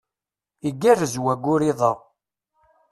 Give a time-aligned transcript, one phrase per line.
[0.69, 1.91] Igerrez wayyur iḍ-a.